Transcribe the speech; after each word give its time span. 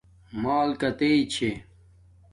مݳل 0.41 0.69
کَتݵئ 0.81 1.19
چھݺ؟ 1.33 1.49